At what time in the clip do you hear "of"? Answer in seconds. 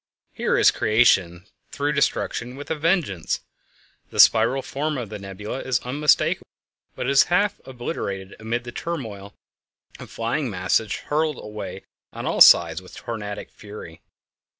4.97-5.09, 9.99-10.09